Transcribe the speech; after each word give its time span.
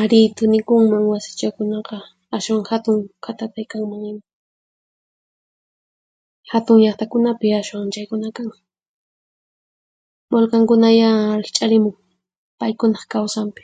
Arí 0.00 0.20
thunikunman 0.36 1.04
wasichakunaqa 1.12 1.96
ashwan 2.36 2.64
hatun 2.70 2.98
khatatay 3.24 3.66
kanman 3.72 4.00
hina. 4.04 4.22
Hatun 6.50 6.78
llaqtakunapi 6.82 7.46
ashwan 7.60 7.92
chaykuna 7.94 8.28
kan, 8.36 8.48
wulkankunayá 10.30 11.08
rikch'arimun, 11.44 11.96
paykunaq 12.58 13.04
kawsanpi. 13.12 13.62